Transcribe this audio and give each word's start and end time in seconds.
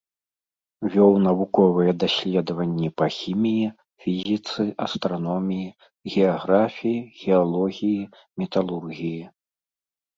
Вёў 0.93 1.11
навуковыя 1.27 1.91
даследаванні 2.03 2.89
па 3.03 3.11
хіміі, 3.17 3.67
фізіцы, 4.07 4.61
астраноміі, 4.89 5.67
геаграфіі, 6.17 6.99
геалогіі, 7.23 8.01
металургіі. 8.43 9.21